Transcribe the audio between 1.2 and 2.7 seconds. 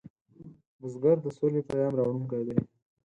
د سولې پیام راوړونکی دی